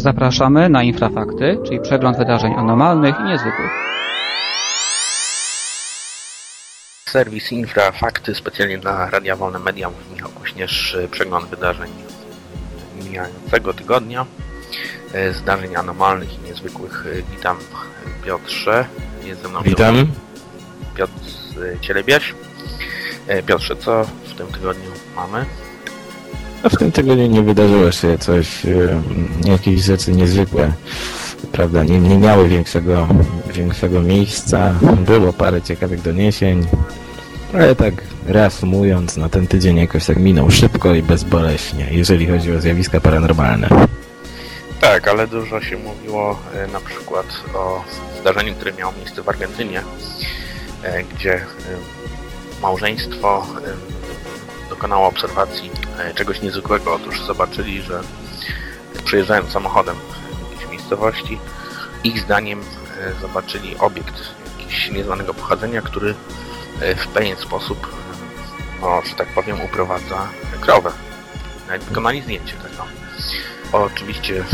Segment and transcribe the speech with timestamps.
[0.00, 3.70] Zapraszamy na Infrafakty, czyli przegląd wydarzeń anormalnych i niezwykłych.
[7.08, 11.90] Serwis Infrafakty specjalnie dla Radia Wolne Media mówi Michał Kuśnierz, przegląd wydarzeń
[13.04, 14.26] mijającego tygodnia,
[15.12, 17.04] e, zdarzeń anormalnych i niezwykłych.
[17.30, 17.56] Witam
[18.24, 18.84] Piotrze,
[19.24, 20.06] jest ze mną Witam.
[20.94, 21.12] Piotr
[21.80, 22.34] Cielebiaś.
[23.46, 25.46] Piotrze, co w tym tygodniu mamy?
[26.64, 29.02] No w tym tygodniu nie wydarzyło się coś, e,
[29.44, 30.72] jakieś rzeczy niezwykłe.
[31.52, 33.08] Prawda, nie, nie miały większego,
[33.54, 34.74] większego miejsca.
[35.06, 36.66] Było parę ciekawych doniesień,
[37.54, 37.94] ale tak
[38.26, 43.68] reasumując, no ten tydzień jakoś tak minął szybko i bezboleśnie, jeżeli chodzi o zjawiska paranormalne.
[44.80, 47.84] Tak, ale dużo się mówiło e, na przykład o
[48.20, 49.82] zdarzeniu, które miało miejsce w Argentynie,
[50.82, 51.40] e, gdzie
[52.62, 53.46] małżeństwo
[54.70, 55.70] dokonało obserwacji
[56.14, 56.94] czegoś niezwykłego.
[56.94, 58.02] Otóż zobaczyli, że
[59.04, 61.38] przejeżdżając samochodem w jakiejś miejscowości,
[62.04, 62.60] ich zdaniem
[63.20, 64.14] zobaczyli obiekt
[64.58, 66.14] jakiś nieznanego pochodzenia, który
[66.96, 67.94] w pewien sposób,
[68.80, 70.28] no, że tak powiem, uprowadza
[70.60, 70.92] krowę.
[71.66, 72.84] Nawet wykonali zdjęcie tego.
[73.72, 74.44] Oczywiście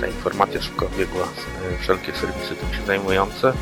[0.00, 1.28] ta informacja szybko biegła
[1.80, 3.52] wszelkie serwisy tym się zajmujące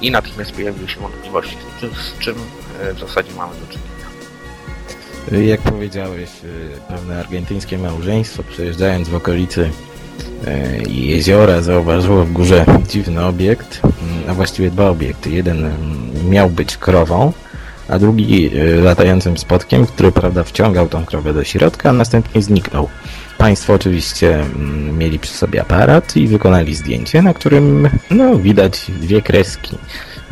[0.00, 2.34] i natychmiast pojawiły się wątpliwości, z czym
[2.94, 3.95] w zasadzie mamy do czynienia.
[5.32, 6.30] Jak powiedziałeś,
[6.88, 9.70] pewne argentyńskie małżeństwo przejeżdżając w okolicy
[10.88, 13.80] jeziora zauważyło w górze dziwny obiekt,
[14.28, 15.30] a właściwie dwa obiekty.
[15.30, 15.70] Jeden
[16.28, 17.32] miał być krową,
[17.88, 18.50] a drugi
[18.82, 22.88] latającym spotkiem, który prawda wciągał tą krowę do środka, a następnie zniknął.
[23.38, 24.44] Państwo oczywiście
[24.98, 29.78] mieli przy sobie aparat i wykonali zdjęcie, na którym no, widać dwie kreski,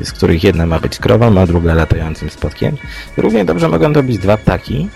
[0.02, 2.76] z których jedna ma być krową, a druga latającym spotkiem.
[3.16, 4.88] Równie dobrze mogą to być dwa ptaki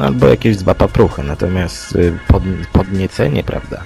[0.00, 2.42] albo jakieś dwa papruchy, natomiast pod,
[2.72, 3.82] podniecenie, prawda,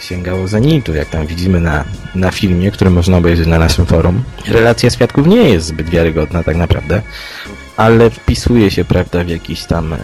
[0.00, 4.22] sięgało zenitu, jak tam widzimy na, na filmie, który można obejrzeć na naszym forum.
[4.48, 7.02] Relacja świadków nie jest zbyt wiarygodna tak naprawdę,
[7.76, 9.94] ale wpisuje się, prawda, w jakiś tam,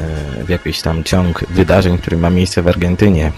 [0.47, 3.33] w jakiś tam ciąg wydarzeń, który ma miejsce w Argentynie,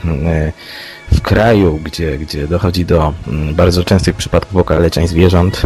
[1.12, 3.15] w kraju, gdzie, gdzie dochodzi do
[3.53, 5.62] bardzo częstych przypadków okaleczeń zwierząt.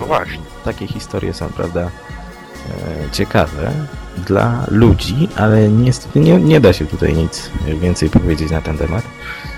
[0.00, 0.38] No właśnie.
[0.64, 1.90] Takie historie są, prawda,
[3.12, 3.72] ciekawe
[4.26, 7.50] dla ludzi, ale niestety nie, nie da się tutaj nic
[7.80, 9.04] więcej powiedzieć na ten temat.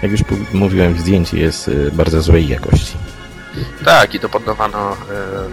[0.02, 0.20] Jak już
[0.52, 2.96] mówiłem, zdjęcie jest bardzo złej jakości.
[3.84, 4.96] Tak, i to poddawano e,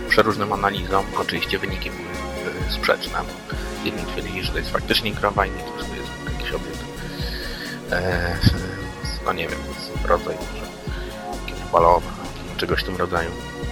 [0.09, 1.05] przeróżnym analizom.
[1.21, 3.19] Oczywiście wyniki były sprzeczne.
[3.85, 6.83] Jedni twierdzili, że to jest faktycznie krowa, inni to jest jakiś obiekt.
[7.91, 8.37] E,
[9.27, 9.59] no nie wiem,
[10.05, 10.35] rodzaj
[11.41, 12.11] jakiegoś balowa,
[12.57, 13.29] czegoś w tym rodzaju.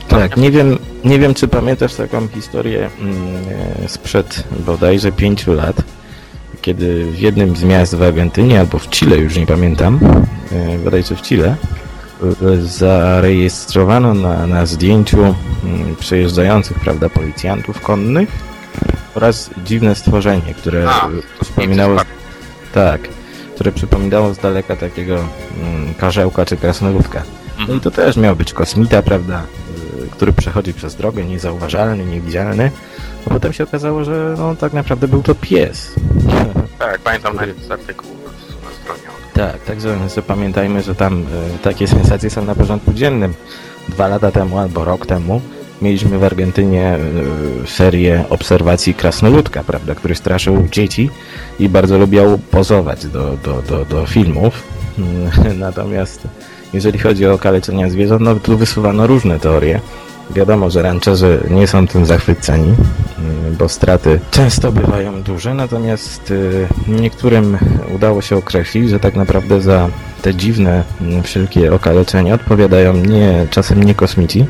[0.07, 3.17] Tak, nie wiem, nie wiem czy pamiętasz taką historię mm,
[3.87, 5.75] sprzed bodajże pięciu lat,
[6.61, 9.99] kiedy w jednym z miast w Argentynie albo w Chile, już nie pamiętam,
[10.51, 11.55] e, bodajże w Chile,
[12.63, 18.29] zarejestrowano na, na zdjęciu mm, przejeżdżających, prawda, policjantów konnych
[19.15, 21.09] oraz dziwne stworzenie, które A.
[22.73, 23.01] Tak,
[23.55, 27.23] które przypominało z daleka takiego mm, karzełka czy krasnoludka.
[27.67, 29.43] No i to też miał być kosmita, prawda,
[30.11, 32.71] który przechodzi przez drogę, niezauważalny, niewidzialny.
[33.25, 35.91] A potem się okazało, że no, tak naprawdę był to pies.
[36.79, 38.15] Tak, pamiętam nawet z artykułu
[38.63, 39.01] na stronie.
[39.33, 43.33] Tak, także pamiętajmy, że tam e, takie sensacje są na porządku dziennym.
[43.89, 45.41] Dwa lata temu albo rok temu
[45.81, 46.99] mieliśmy w Argentynie e,
[47.67, 51.09] serię obserwacji krasnoludka, prawda, który straszył dzieci
[51.59, 54.63] i bardzo lubiał pozować do, do, do, do filmów.
[55.57, 56.27] Natomiast
[56.73, 59.79] jeżeli chodzi o okaleczenia zwierząt, no tu wysuwano różne teorie.
[60.29, 62.75] Wiadomo, że rancherzy nie są tym zachwyceni,
[63.59, 66.33] bo straty często bywają duże, natomiast
[66.87, 67.57] niektórym
[67.95, 69.89] udało się określić, że tak naprawdę za
[70.21, 70.83] te dziwne
[71.23, 74.45] wszelkie okaleczenia odpowiadają nie, czasem nie kosmici,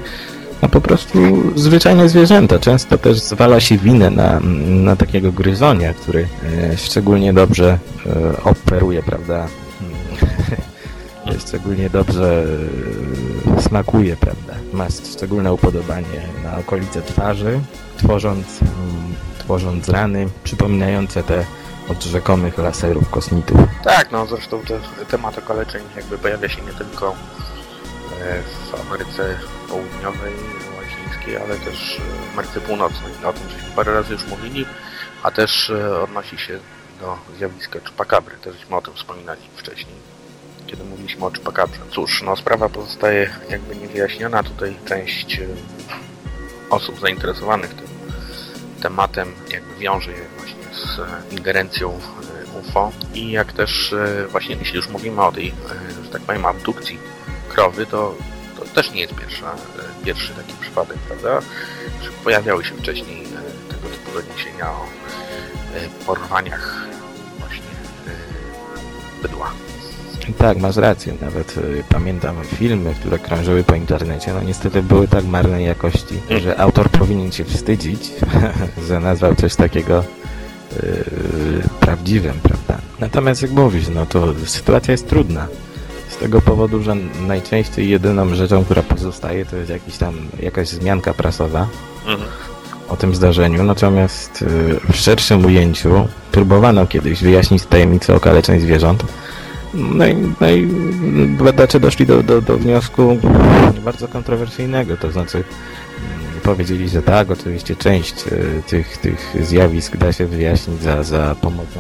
[0.66, 1.20] a po prostu
[1.56, 2.60] zwyczajne zwierzęta.
[2.60, 6.28] Często też zwala się winę na, na takiego gryzonia, który
[6.78, 7.80] szczególnie dobrze
[8.44, 9.48] operuje, prawda,
[11.48, 12.46] szczególnie dobrze
[13.60, 14.54] smakuje, prawda?
[14.74, 17.60] Ma szczególne upodobanie na okolice twarzy,
[17.98, 18.60] tworząc,
[19.40, 21.46] tworząc rany przypominające te
[21.90, 23.58] od rzekomych laserów kosmitów.
[23.84, 27.16] Tak, no zresztą te, temat okaleczeń jakby pojawia się nie tylko
[28.72, 29.40] w Ameryce
[29.70, 30.34] Południowej,
[30.78, 33.12] Łacińskiej, ale też w Ameryce Północnej.
[33.26, 34.66] O tym żeśmy parę razy już mówili,
[35.24, 35.72] a też
[36.04, 36.60] odnosi się
[37.00, 38.38] do zjawiska czupakabry.
[38.38, 40.16] Też żeśmy o tym wspominali wcześniej
[40.68, 41.80] kiedy mówiliśmy o Chupacabra.
[41.92, 44.44] Cóż, no sprawa pozostaje jakby niewyjaśniona.
[44.44, 45.42] Tutaj część
[46.70, 47.88] osób zainteresowanych tym
[48.82, 51.00] tematem jakby wiąże je właśnie z
[51.34, 52.00] ingerencją
[52.60, 56.46] UFO i jak też e, właśnie jeśli już mówimy o tej, e, że tak powiem,
[56.46, 57.00] abdukcji
[57.56, 58.16] krowy, to,
[58.60, 61.48] to też nie jest pierwsza, e, pierwszy taki przypadek, prawda?
[62.24, 63.24] Pojawiały się wcześniej
[63.70, 64.86] tego typu doniesienia o
[66.06, 66.88] porwaniach
[67.40, 67.62] właśnie
[69.22, 69.52] bydła.
[70.38, 71.14] Tak, masz rację.
[71.22, 74.34] Nawet y, pamiętam filmy, które krążyły po internecie.
[74.34, 76.42] No niestety były tak marnej jakości, mm.
[76.42, 78.12] że autor powinien się wstydzić,
[78.88, 80.04] że nazwał coś takiego
[80.84, 82.78] y, prawdziwym, prawda?
[83.00, 85.48] Natomiast jak mówisz, no to sytuacja jest trudna.
[86.16, 86.96] Z tego powodu, że
[87.28, 91.68] najczęściej jedyną rzeczą, która pozostaje, to jest jakiś tam, jakaś zmianka prasowa
[92.08, 92.20] mm.
[92.90, 93.64] o tym zdarzeniu.
[93.64, 99.04] Natomiast y, w szerszym ujęciu próbowano kiedyś wyjaśnić tajemnicę okaleczeń zwierząt
[99.76, 100.68] no i, no i
[101.28, 103.18] badacze doszli do, do, do wniosku
[103.86, 110.14] bardzo kontrowersyjnego, to znaczy mm, powiedzieli, że tak, oczywiście część e, tych, tych zjawisk da
[110.14, 111.80] się wyjaśnić za, za pomocą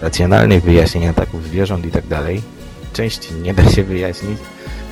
[0.00, 2.42] racjonalnych wyjaśnień ataków zwierząt i tak dalej.
[2.92, 4.38] Część nie da się wyjaśnić.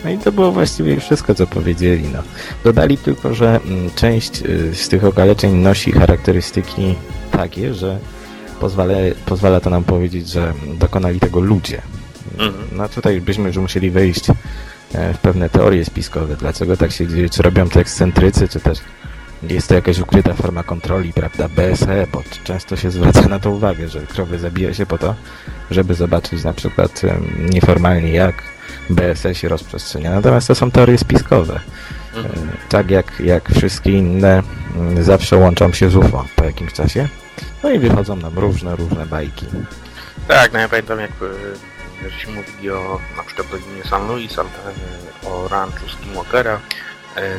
[0.05, 2.09] No i to było właściwie wszystko, co powiedzieli.
[2.13, 2.23] No.
[2.65, 6.95] Dodali tylko, że mm, część e, z tych okaleczeń nosi charakterystyki
[7.31, 7.99] takie, że
[8.61, 8.95] pozwala,
[9.27, 11.83] pozwala to nam powiedzieć, że dokonali tego ludzie.
[12.33, 12.55] Mhm.
[12.73, 14.31] No tutaj byśmy już musieli wejść
[14.95, 18.79] e, w pewne teorie spiskowe, dlaczego tak się dzieje, czy robią to ekscentrycy, czy też
[19.43, 23.89] jest to jakaś ukryta forma kontroli, prawda, BSE, bo często się zwraca na to uwagę,
[23.89, 25.15] że krowy zabija się po to,
[25.71, 27.03] żeby zobaczyć na przykład
[27.39, 28.43] nieformalnie jak
[28.91, 30.11] BSE się rozprzestrzenia.
[30.11, 31.61] Natomiast to są teorie spiskowe.
[32.15, 32.49] Mhm.
[32.49, 34.43] E, tak jak, jak wszystkie inne
[35.01, 37.09] zawsze łączą się z UFO po jakimś czasie.
[37.63, 39.47] No i wychodzą nam różne, różne bajki.
[40.29, 41.11] Tak, no ja pamiętam jak
[42.09, 44.51] żeśmy mówili o na przykład Dolinie San Luis, albo
[45.25, 46.59] o ranchu Skinwalkera, e,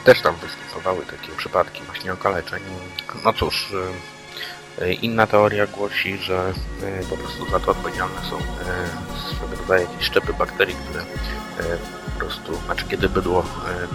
[0.04, 2.62] też tam występowały takie przypadki właśnie okaleczeń.
[3.24, 3.74] No cóż,
[4.82, 6.54] e, inna teoria głosi, że
[6.84, 8.38] e, po prostu za to odpowiedzialne są
[9.36, 11.06] swego rodzaju jakieś szczepy bakterii, które
[12.06, 13.46] po prostu, znaczy kiedy bydło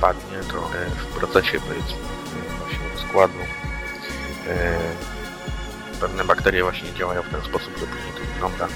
[0.01, 1.97] padnie, to w procesie powiedzmy
[2.59, 3.39] właśnie rozkładu
[6.01, 8.69] pewne bakterie właśnie działają w ten sposób, że później to wygląda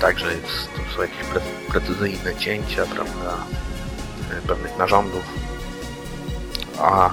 [0.00, 3.73] Także jest, to są jakieś pre, precyzyjne cięcia, prawda, e,
[4.46, 5.22] pewnych narządów,
[6.80, 7.12] a e,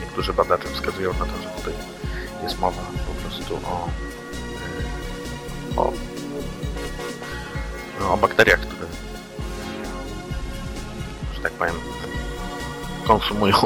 [0.00, 1.74] niektórzy badacze wskazują na to, że tutaj
[2.42, 3.88] jest mowa po prostu o,
[5.76, 5.92] e, o,
[8.00, 8.86] no, o bakteriach, które,
[11.34, 11.74] że tak powiem,
[13.06, 13.56] konsumują,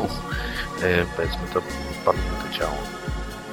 [1.17, 1.62] powiedzmy, to
[2.05, 2.77] to ciało.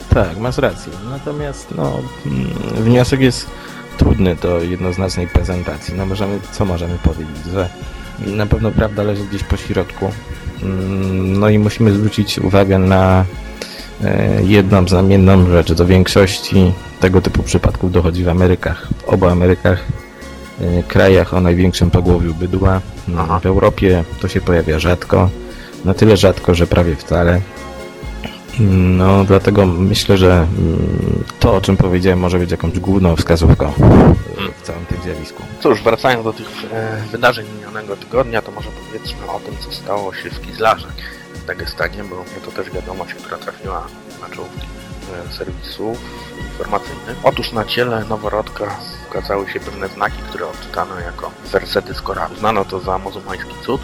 [0.10, 0.94] Tak, masz rację.
[1.10, 2.48] Natomiast no, mm,
[2.84, 3.50] wniosek jest
[3.98, 5.94] trudny do jednoznacznej prezentacji.
[5.94, 7.70] No możemy, co możemy powiedzieć, że
[8.20, 10.12] na pewno prawda leży gdzieś po środku.
[10.64, 13.26] Mm, no i musimy zwrócić uwagę na
[14.04, 15.74] e, jedną znamienną rzecz.
[15.74, 18.88] Do większości tego typu przypadków dochodzi w Amerykach.
[18.98, 19.80] W obu Amerykach,
[20.62, 22.82] e, krajach o największym pogłowiu bydła.
[23.08, 25.30] No, w Europie to się pojawia rzadko.
[25.86, 27.42] Na tyle rzadko, że prawie wcale.
[28.60, 33.72] No, dlatego myślę, że mm, to, o czym powiedziałem, może być jakąś główną wskazówką
[34.58, 35.44] w całym tym zjawisku.
[35.60, 40.14] Cóż, wracając do tych e, wydarzeń minionego tygodnia, to może powiedzmy o tym, co stało
[40.14, 40.88] się w Kizlarze
[41.36, 43.88] w Dagestanie, bo to też wiadomość, która trafiła
[44.22, 44.68] na czołówki
[45.30, 45.98] e, serwisów
[46.52, 47.18] informacyjnych.
[47.24, 48.80] Otóż na ciele noworodka
[49.10, 52.34] ukazały się pewne znaki, które odczytano jako wersety z Koranu.
[52.36, 53.82] Uznano to za muzułmański cud,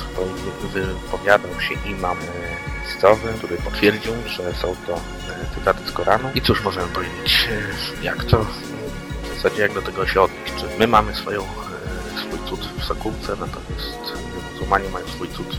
[0.73, 6.29] wypowiadał się imam e, miejscowy, który potwierdził, że są to e, cytaty z Koranu.
[6.35, 7.49] I cóż możemy powiedzieć,
[8.01, 8.45] e, jak to,
[9.23, 10.53] w zasadzie jak do tego się odnieść?
[10.57, 11.45] Czy my mamy swoją, e,
[12.19, 14.13] swój cud w Sokółce, natomiast
[14.53, 15.57] muzułmanie mają swój cud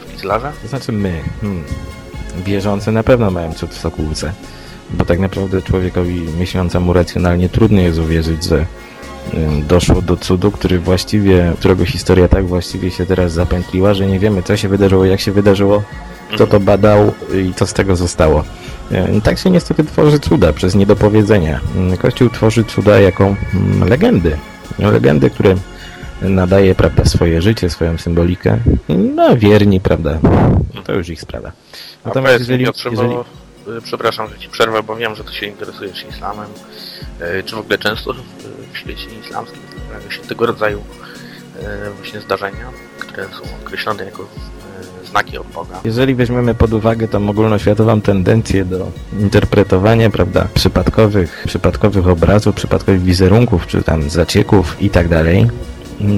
[0.00, 0.52] w Kizlarze?
[0.62, 1.64] To znaczy my, hmm.
[2.44, 4.32] wierzący na pewno mają cud w Sokółce,
[4.90, 8.66] bo tak naprawdę człowiekowi myślącemu racjonalnie trudno jest uwierzyć, że
[9.68, 14.42] doszło do cudu, który właściwie, którego historia tak właściwie się teraz zapętliła, że nie wiemy
[14.42, 15.82] co się wydarzyło, jak się wydarzyło,
[16.32, 18.44] kto to badał i co z tego zostało.
[18.92, 21.60] E, tak się niestety tworzy cuda przez niedopowiedzenia.
[21.76, 24.36] Mm, Kościół tworzy cuda jako mm, legendy.
[24.78, 25.54] Legendy, które
[26.22, 28.58] nadaje, prawda, swoje życie, swoją symbolikę.
[28.88, 30.18] No, wierni, prawda,
[30.84, 31.52] to już ich sprawa.
[32.04, 33.14] Natomiast jeżeli, jeżeli...
[33.14, 36.46] E, przepraszam, że Ci przerwę, bo wiem, że Ty się interesujesz islamem.
[37.20, 38.14] E, czy w ogóle często
[38.72, 40.84] w świecie islamskim zdarzają się tego rodzaju
[41.96, 44.28] właśnie zdarzenia, które są określone jako
[45.14, 45.80] znaki od Boga.
[45.84, 48.90] Jeżeli weźmiemy pod uwagę tą ogólnoświatową tendencję do
[49.20, 55.46] interpretowania, prawda, przypadkowych, przypadkowych obrazów, przypadkowych wizerunków, czy tam zacieków i tak dalej,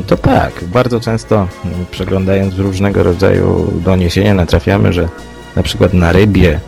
[0.07, 5.09] to tak, bardzo często mm, przeglądając różnego rodzaju doniesienia natrafiamy, że
[5.57, 6.61] na przykład na rybie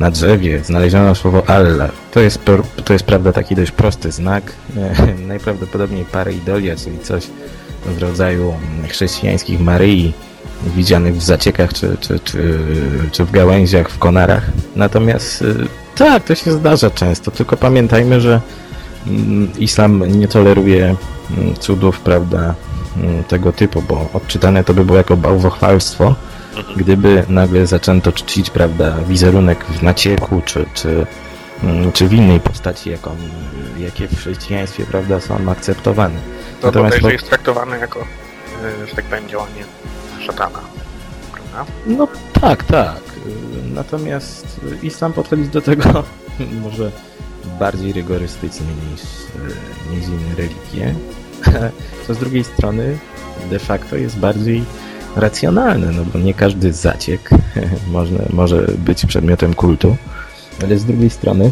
[0.00, 1.90] na drzewie znaleziono słowo Allah.
[2.12, 2.40] To jest,
[2.84, 4.52] to jest prawda taki dość prosty znak.
[5.28, 7.26] Najprawdopodobniej pareidolia, czyli coś
[7.86, 8.54] w rodzaju
[8.88, 10.12] chrześcijańskich Maryi
[10.66, 12.58] widzianych w zaciekach czy, czy, czy,
[13.12, 14.42] czy w gałęziach, w konarach.
[14.76, 18.40] Natomiast y, tak, to się zdarza często, tylko pamiętajmy, że
[19.06, 20.96] mm, islam nie toleruje
[21.38, 22.54] mm, cudów, prawda,
[22.96, 26.14] mm, tego typu, bo odczytane to by było jako bałwochwalstwo,
[26.56, 26.76] mhm.
[26.76, 31.06] gdyby nagle zaczęto czcić, prawda, wizerunek w nacieku, czy, czy,
[31.92, 33.16] czy w innej postaci, jaką,
[33.78, 36.20] jakie w chrześcijaństwie, prawda, są akceptowane.
[36.60, 39.64] To Natomiast to jest traktowane jako, y, że tak powiem, działanie
[40.26, 40.58] szatana,
[41.32, 41.72] prawda?
[41.86, 42.08] No
[42.40, 43.00] tak, tak.
[43.74, 46.04] Natomiast islam podchodzi do tego
[46.64, 46.90] może
[47.58, 49.02] bardziej rygorystycznie niż,
[49.90, 50.94] niż inne religie,
[52.06, 52.98] co z drugiej strony
[53.50, 54.64] de facto jest bardziej
[55.16, 57.30] racjonalne, no bo nie każdy zaciek
[57.92, 59.96] może, może być przedmiotem kultu,
[60.62, 61.50] ale z drugiej strony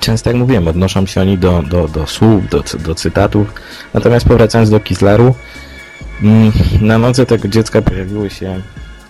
[0.00, 3.54] często jak mówiłem, odnoszą się oni do, do, do słów, do, do cytatów,
[3.94, 5.34] natomiast powracając do Kislaru,
[6.80, 8.60] na nocy tego dziecka pojawiły się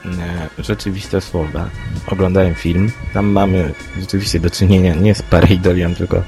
[0.04, 1.68] E, rzeczywiste słowa.
[2.06, 2.92] Oglądałem film.
[3.14, 6.22] Tam mamy rzeczywiście do czynienia nie z pareidolią, tylko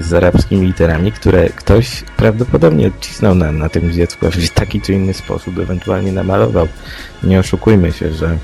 [0.00, 5.14] z arabskimi literami, które ktoś prawdopodobnie odcisnął na, na tym dziecku w taki czy inny
[5.14, 6.68] sposób, ewentualnie namalował.
[7.22, 8.38] Nie oszukujmy się, że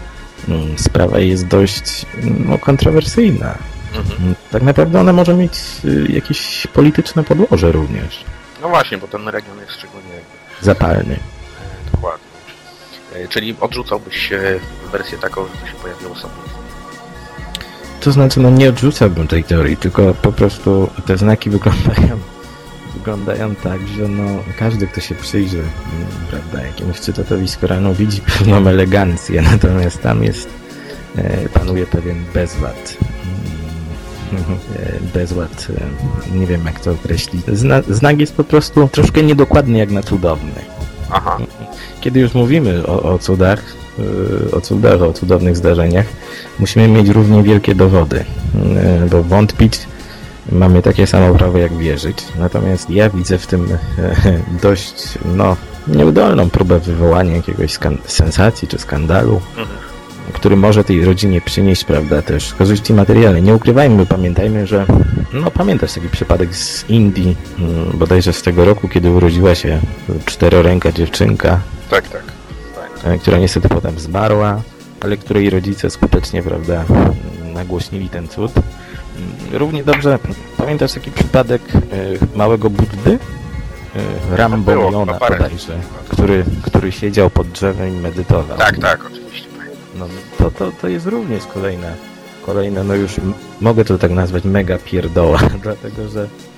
[0.48, 2.06] mm, sprawa jest dość
[2.46, 3.54] no, kontrowersyjna.
[3.96, 4.34] Mhm.
[4.50, 5.52] Tak naprawdę ona może mieć
[5.84, 8.24] y, jakieś polityczne podłoże również.
[8.62, 10.14] No właśnie, bo ten region jest szczególnie
[10.60, 11.16] zapalny.
[13.14, 14.30] E, czyli odrzucałbyś
[14.92, 16.34] wersję taką, że to się pojawiło sobie.
[18.00, 22.18] To znaczy, no nie odrzucałbym tej teorii, tylko po prostu te znaki wyglądają
[23.04, 24.24] wyglądają tak, że no
[24.58, 25.70] każdy, kto się przyjrzy, mm,
[26.30, 30.48] prawda, jakiemuś cytatowi z Koranu widzi pewną elegancję, natomiast tam jest,
[31.16, 32.96] e, panuje pewien bezład.
[34.32, 34.44] Mm,
[34.76, 35.68] e, bezład,
[36.34, 37.46] nie wiem jak to określić.
[37.46, 40.52] Zna, znak jest po prostu troszkę niedokładny jak na cudowny.
[41.10, 41.38] Aha.
[42.04, 43.62] Kiedy już mówimy o, o cudach,
[43.98, 46.06] y, o cudach, o cudownych zdarzeniach,
[46.58, 48.24] musimy mieć równie wielkie dowody,
[49.04, 49.78] y, bo wątpić
[50.52, 52.24] mamy takie samo prawo jak wierzyć.
[52.38, 53.68] Natomiast ja widzę w tym
[54.62, 55.56] dość, no,
[55.88, 59.40] nieudolną próbę wywołania jakiegoś sensacji czy skandalu.
[59.56, 59.84] Mhm
[60.32, 63.42] który może tej rodzinie przynieść, prawda, też korzyści materialne.
[63.42, 64.86] Nie ukrywajmy, pamiętajmy, że
[65.32, 69.80] no pamiętasz taki przypadek z Indii, mm, bodajże z tego roku, kiedy urodziła się
[70.24, 71.60] czteroręka dziewczynka.
[71.90, 72.22] Tak, tak.
[73.02, 73.20] tak.
[73.20, 74.62] Która niestety potem zmarła,
[75.00, 76.84] ale której rodzice skutecznie, prawda,
[77.54, 78.52] nagłośnili ten cud.
[78.56, 80.18] Mm, równie dobrze
[80.56, 83.18] pamiętasz taki przypadek e, małego Buddy?
[84.32, 88.58] E, Rambo bodajże, który, który siedział pod drzewem i medytował.
[88.58, 89.54] Tak, tak, oczywiście
[89.98, 90.06] no
[90.38, 91.88] to, to, to jest również kolejna,
[92.46, 93.12] kolejna, no już
[93.60, 96.53] mogę to tak nazwać mega pierdoła, dlatego że e,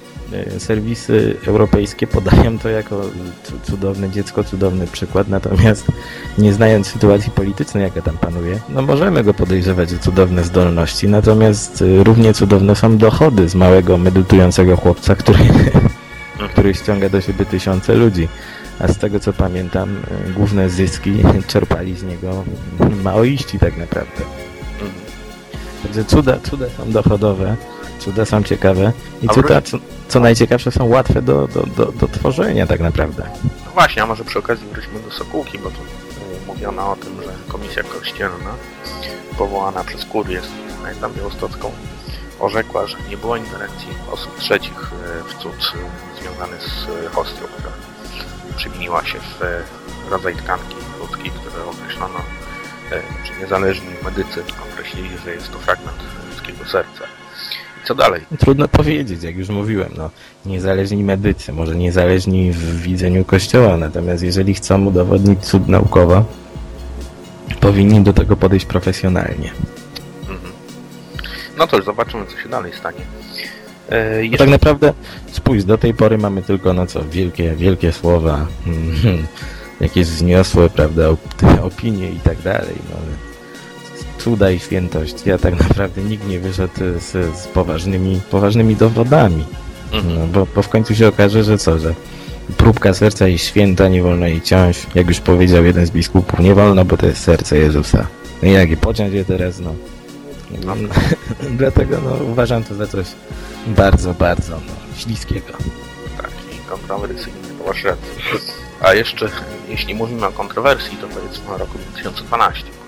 [0.58, 3.02] serwisy europejskie podają to jako
[3.62, 5.86] cudowne dziecko, cudowny przykład, natomiast
[6.38, 11.82] nie znając sytuacji politycznej, jaka tam panuje, no możemy go podejrzewać o cudowne zdolności, natomiast
[11.82, 15.38] e, równie cudowne są dochody z małego medytującego chłopca, który,
[16.52, 18.28] który ściąga do siebie tysiące ludzi.
[18.78, 19.96] A z tego co pamiętam,
[20.28, 21.12] e, główne zyski
[21.52, 22.44] czerpali z niego
[23.02, 24.22] maoiści tak naprawdę.
[25.82, 27.56] Także cuda, cuda są dochodowe,
[27.98, 32.66] cuda są ciekawe i cuda, co, co najciekawsze, są łatwe do, do, do, do tworzenia
[32.66, 33.30] tak naprawdę.
[33.66, 37.22] No właśnie, a może przy okazji wróćmy do Sokółki, bo tu e, mówiono o tym,
[37.22, 38.50] że komisja kościelna
[39.38, 40.40] powołana przez kurię,
[40.82, 41.72] pamiętam Białostocką,
[42.40, 45.72] orzekła, że nie było ingerencji osób trzecich e, w cud
[46.20, 47.72] związany z hostią, która
[48.56, 52.18] przemieniła się w rodzaj tkanki ludzkiej, które określono,
[53.24, 55.98] czy niezależni medycy określili, że jest to fragment
[56.30, 57.04] ludzkiego serca.
[57.86, 58.22] Co dalej?
[58.38, 60.10] Trudno powiedzieć, jak już mówiłem, no,
[60.46, 66.24] niezależni medycy, może niezależni w widzeniu Kościoła, natomiast jeżeli chcą udowodnić cud naukowo,
[67.60, 69.52] powinni do tego podejść profesjonalnie.
[70.20, 70.52] Mhm.
[71.58, 73.00] No to już zobaczymy, co się dalej stanie.
[73.90, 74.38] E, jeszcze...
[74.38, 74.92] tak naprawdę
[75.32, 78.46] spójrz, do tej pory mamy tylko no co, wielkie, wielkie słowa,
[79.80, 81.08] jakieś wzniosłe, prawda,
[81.62, 82.74] opinie i tak dalej.
[82.90, 82.96] No,
[84.26, 85.26] cuda i świętość.
[85.26, 89.44] Ja tak naprawdę nikt nie wyszedł z, z poważnymi, poważnymi dowodami.
[89.92, 90.14] Mhm.
[90.14, 91.94] No, bo, bo w końcu się okaże, że co, że
[92.56, 94.86] próbka serca jest święta, nie wolno jej ciąć.
[94.94, 98.06] Jak już powiedział jeden z biskupów, nie wolno, bo to jest serce Jezusa.
[98.42, 99.74] No i jak je pociąć je teraz, no.
[100.64, 100.74] no.
[101.60, 103.06] Dlatego no, uważam to za coś
[103.66, 105.52] bardzo, bardzo no, śliskiego.
[106.16, 108.10] Tak, i kontrowersyjny, to masz rację.
[108.80, 109.28] A jeszcze,
[109.68, 112.85] jeśli mówimy o kontrowersji, to powiedzmy o roku 2012.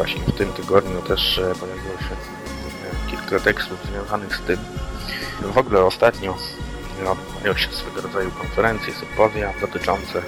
[0.00, 2.16] Właśnie w tym tygodniu też e, pojawiło się
[3.10, 4.58] kilka tekstów związanych z tym.
[5.42, 6.36] W ogóle ostatnio
[7.08, 10.22] odbywają się swego rodzaju konferencje, sympozja dotyczące e,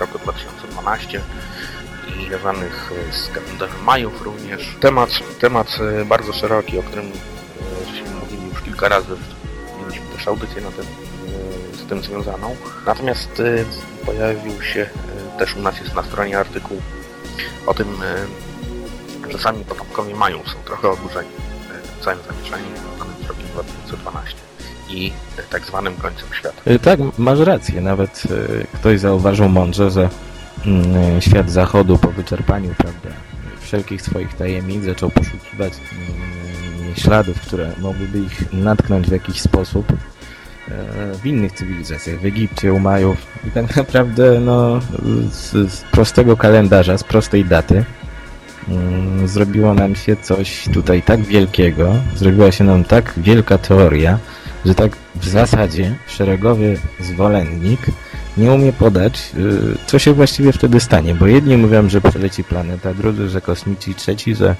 [0.00, 1.20] roku 2012
[2.08, 4.76] i związanych e, z kalendarzem Majów również.
[4.80, 5.10] Temat,
[5.40, 7.12] temat e, bardzo szeroki, o którym
[7.90, 9.16] żeśmy mówili już kilka razy.
[9.80, 10.86] Mieliśmy też audycję na tym,
[11.72, 12.56] z tym związaną.
[12.86, 13.42] Natomiast
[14.06, 14.90] pojawił się,
[15.38, 16.82] też u nas jest na stronie artykuł
[17.66, 17.96] o tym,
[19.32, 21.28] że sami potomkowie Majów są trochę oburzeni
[22.06, 24.36] całym zamieszaniem związanym z rokiem 2012
[24.88, 25.12] i
[25.50, 26.56] tak zwanym końcem świata.
[26.64, 27.80] E, tak, masz rację.
[27.80, 28.22] Nawet
[28.62, 30.08] e, ktoś zauważył mądrze, że
[30.66, 33.08] mm, świat zachodu po wyczerpaniu prawda,
[33.60, 39.96] wszelkich swoich tajemnic zaczął poszukiwać mm, śladów, które mogłyby ich natknąć w jakiś sposób e,
[41.14, 43.16] w innych cywilizacjach, w Egipcie, u Majów.
[43.48, 44.80] I tak naprawdę no,
[45.30, 47.84] z, z prostego kalendarza, z prostej daty
[49.24, 54.18] zrobiło nam się coś tutaj tak wielkiego, zrobiła się nam tak wielka teoria,
[54.64, 57.80] że tak w zasadzie szeregowy zwolennik
[58.36, 62.94] nie umie podać, y, co się właściwie wtedy stanie, bo jedni mówią, że przeleci planeta,
[62.94, 64.56] drudzy, że kosmici, trzeci, że,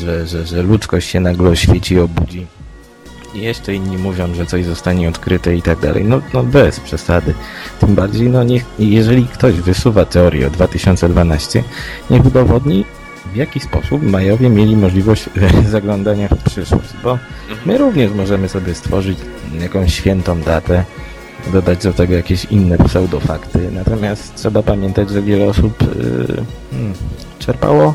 [0.00, 2.46] że, że, że ludzkość się nagle oświeci i obudzi.
[3.34, 6.04] Jeszcze inni mówią, że coś zostanie odkryte i tak dalej.
[6.04, 7.34] No, no bez przesady.
[7.80, 11.64] Tym bardziej, no niech, jeżeli ktoś wysuwa teorię o 2012,
[12.10, 12.84] niech udowodni,
[13.32, 15.24] w jaki sposób Majowie mieli możliwość
[15.70, 17.18] zaglądania w przyszłość, bo
[17.66, 19.18] my również możemy sobie stworzyć
[19.60, 20.84] jakąś świętą datę,
[21.52, 26.94] dodać do tego jakieś inne pseudofakty, natomiast trzeba pamiętać, że wiele osób yy, hmm,
[27.38, 27.94] czerpało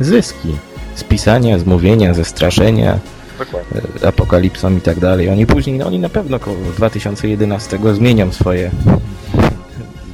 [0.00, 0.56] zyski
[0.94, 2.98] z pisania, z mówienia, ze straszenia,
[3.38, 3.80] Dokładnie.
[4.08, 5.28] apokalipsą i tak dalej.
[5.28, 8.70] Oni później, no oni na pewno koło 2011 zmienią swoje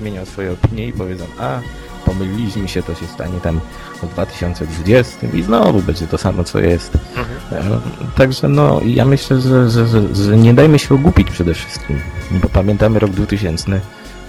[0.01, 1.61] zmienią swoje opinie i powiedzą, a
[2.05, 3.61] pomyliliśmy się, to się stanie tam
[4.03, 6.99] w 2020 i znowu będzie to samo, co jest.
[7.17, 7.73] Mhm.
[7.73, 12.01] E, także no, ja myślę, że, że, że, że nie dajmy się ogłupić przede wszystkim,
[12.31, 13.81] bo pamiętamy rok 2000,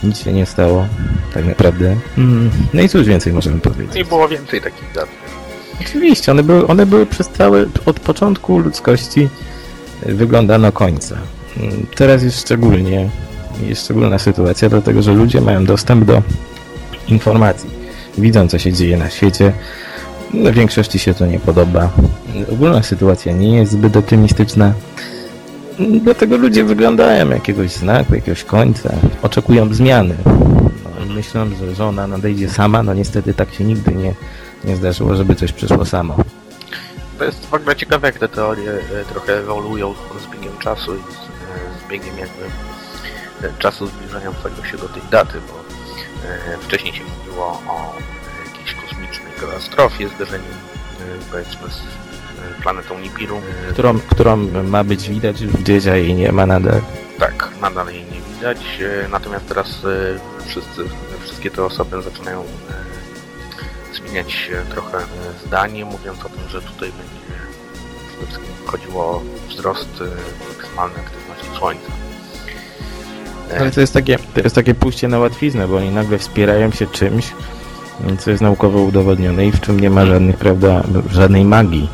[0.04, 0.88] nic się nie stało,
[1.34, 1.98] tak naprawdę.
[2.18, 2.52] Mm.
[2.74, 3.96] No i cóż więcej możemy powiedzieć.
[3.96, 5.10] I było więcej takich dat.
[5.82, 9.30] Oczywiście, one były, one były przez całe, od początku ludzkości
[10.06, 11.18] e, wyglądano końca.
[11.58, 13.10] Mm, teraz jest szczególnie,
[13.68, 16.22] jest szczególna sytuacja, dlatego że ludzie mają dostęp do
[17.08, 17.70] informacji.
[18.18, 19.54] Widzą, co się dzieje na świecie.
[20.34, 21.90] No, większości się to nie podoba.
[22.52, 24.74] Ogólna sytuacja nie jest zbyt optymistyczna.
[26.04, 28.94] Dlatego ludzie wyglądają jakiegoś znaku, jakiegoś końca.
[29.22, 30.16] Oczekują zmiany.
[30.26, 32.84] No, myślą, że żona nadejdzie sama.
[32.84, 34.14] No niestety tak się nigdy nie,
[34.64, 36.16] nie zdarzyło, żeby coś przyszło samo.
[37.18, 41.00] To jest w ogóle ciekawe, jak te teorie e, trochę ewoluują z biegiem czasu i
[41.00, 42.46] z, e, z biegiem jakby
[43.48, 45.62] e, czasu zbliżającego się do tej daty, bo
[46.62, 47.96] wcześniej się mówiło o
[48.48, 50.44] jakiejś kosmicznej katastrofie, zderzeniu
[51.32, 51.82] powiedzmy z
[52.62, 53.42] planetą Nibiru.
[53.72, 56.82] Którą, którą ma być widać już gdzieś, a jej nie ma nadal.
[57.20, 58.80] Tak, nadal jej nie widać.
[59.10, 59.82] Natomiast teraz
[60.46, 60.84] wszyscy,
[61.24, 62.44] wszystkie te osoby zaczynają
[63.96, 64.98] zmieniać trochę
[65.46, 67.22] zdanie, mówiąc o tym, że tutaj będzie
[68.08, 69.90] przede wszystkim chodziło o wzrost
[70.50, 71.92] maksymalnej aktywności Słońca.
[73.60, 76.88] Ale to jest takie, to jest takie pójście na łatwiznę, bo oni nagle wspierają się
[76.88, 77.32] czymś,
[78.20, 81.90] co jest naukowo udowodnione i w czym nie ma żadnych, prawda, żadnej magii.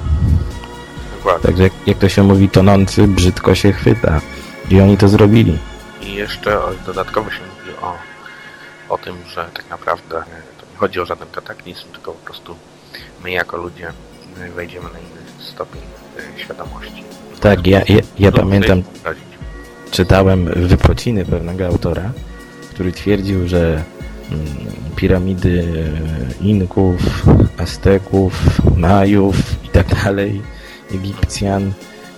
[1.17, 1.47] Dokładnie.
[1.47, 4.21] Także jak, to się mówi, tonący brzydko się chwyta.
[4.69, 5.57] I oni to zrobili.
[6.01, 7.93] I jeszcze dodatkowo się mówi o,
[8.89, 10.23] o tym, że tak naprawdę
[10.77, 12.55] chodzi o żaden kataklizm, tylko po prostu
[13.23, 13.93] my jako ludzie
[14.55, 15.81] wejdziemy na inny stopień
[16.17, 17.03] e, świadomości.
[17.39, 18.83] Tak, ja, ja, ja pamiętam
[19.91, 22.11] czytałem wypociny pewnego autora,
[22.69, 23.83] który twierdził, że
[24.31, 24.47] mm,
[24.95, 25.83] piramidy
[26.41, 27.25] Inków,
[27.57, 29.35] Azteków, Majów
[29.65, 30.41] i tak dalej,
[30.91, 31.71] Egipcjan,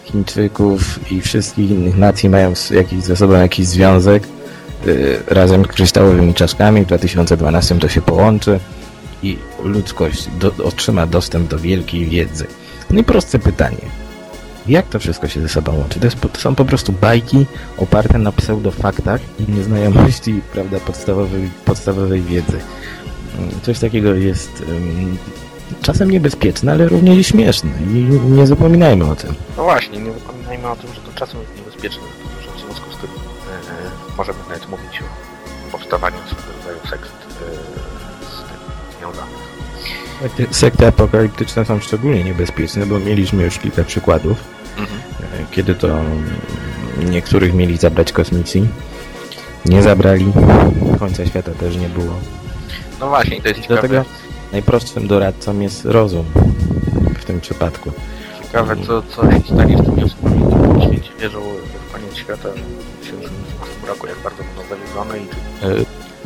[0.05, 4.23] Chińczyków i wszystkich innych nacji mają jakiś ze sobą jakiś związek
[5.27, 6.81] razem z kryształowymi czaszkami.
[6.81, 8.59] W 2012 to się połączy
[9.23, 12.47] i ludzkość do, otrzyma dostęp do wielkiej wiedzy.
[12.89, 13.99] No i proste pytanie
[14.69, 15.99] jak to wszystko się ze sobą łączy?
[15.99, 17.45] To, jest, to są po prostu bajki
[17.77, 22.59] oparte na pseudofaktach i nieznajomości prawda, podstawowej, podstawowej wiedzy.
[23.37, 25.17] Mm, coś takiego jest um,
[25.81, 27.93] czasem niebezpieczne, ale również śmieszne i
[28.31, 29.33] nie zapominajmy o tym.
[29.57, 32.03] No właśnie, nie zapominajmy o tym, że to czasem jest niebezpieczne,
[34.19, 36.17] możemy nawet mówić o powstawaniu
[36.57, 37.55] rodzaju sekt e,
[38.25, 38.57] z tym
[38.97, 40.51] związanych.
[40.51, 44.37] Sekty apokaliptyczne są szczególnie niebezpieczne, bo mieliśmy już kilka przykładów,
[44.77, 45.01] mhm.
[45.51, 45.87] kiedy to
[47.09, 48.67] niektórych mieli zabrać kosmici.
[49.65, 50.33] Nie zabrali,
[50.99, 52.13] końca świata też nie było.
[52.99, 54.05] No właśnie, to jest Dlatego
[54.51, 56.25] najprostszym doradcą jest rozum
[57.19, 57.91] w tym przypadku.
[58.43, 61.41] Ciekawe, co, co się stanie z tymi osobami, które świecie wierzą
[61.89, 62.88] w koniec świata w 2018
[63.89, 65.85] roku, jak bardzo będą zawiedzone i czy E,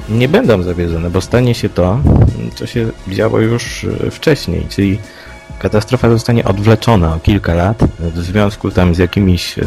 [0.09, 1.99] Nie będą zawiedzone, bo stanie się to,
[2.55, 4.99] co się działo już e, wcześniej, czyli
[5.59, 9.63] katastrofa zostanie odwleczona o kilka lat w związku tam z jakimiś e,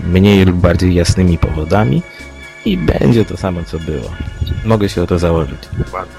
[0.00, 2.02] mniej lub bardziej jasnymi powodami
[2.64, 4.10] i będzie to samo, co było.
[4.64, 5.60] Mogę się o to założyć.
[5.78, 6.14] Dokładnie.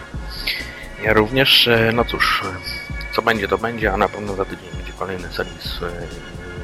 [1.04, 2.43] Ja również, no cóż,
[3.15, 5.80] co będzie, to będzie, a na pewno za tydzień będzie kolejny serwis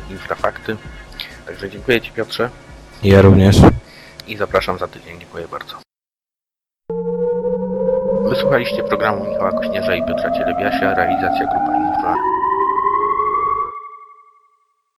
[0.10, 0.78] Infrafakty.
[1.46, 2.50] Także dziękuję Ci Piotrze
[3.04, 3.58] Ja również.
[4.28, 5.20] i zapraszam za tydzień.
[5.20, 5.76] Dziękuję bardzo.
[8.30, 11.79] Wysłuchaliście programu Michała Kośnierza i Piotra Cielebiasia, realizacja Grupa